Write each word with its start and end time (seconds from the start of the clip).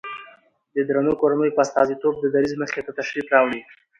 د 0.75 0.77
درنو 0.87 1.13
کورنيو 1.21 1.55
په 1.55 1.61
استازيتوب 1.65 2.13
د 2.19 2.25
دريځ 2.33 2.53
مخې 2.61 2.81
ته 2.85 2.91
تشریف 2.99 3.25
راوړي 3.35 3.61